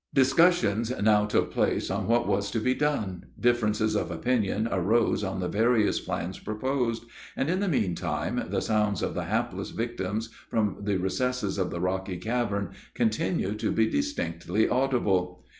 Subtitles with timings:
[0.15, 5.39] Discussions now took place on what was to be done; differences of opinion arose on
[5.39, 7.03] the various plans proposed,
[7.37, 11.79] and, in the meantime, the sounds of the hapless victims from the recesses of the
[11.79, 15.43] rocky cavern continued to be distinctly audible.